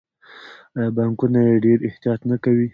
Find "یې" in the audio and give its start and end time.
1.47-1.61